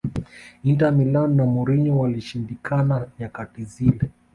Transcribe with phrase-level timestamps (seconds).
[0.63, 4.01] Inter Milan na Mourinho walishindikana nyakati zile